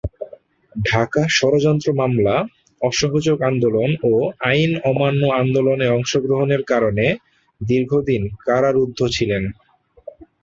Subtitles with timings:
[0.75, 2.35] ঢাকা ষড়যন্ত্র মামলা,
[2.81, 4.13] অসহযোগ আন্দোলন ও
[4.49, 7.05] আইন অমান্য আন্দোলনে অংশগ্রহণের কারণে
[7.61, 9.43] দীর্ঘদিন কারারুদ্ধ ছিলেন।